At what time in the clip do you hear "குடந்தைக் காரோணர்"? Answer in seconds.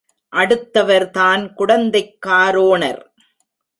1.53-3.01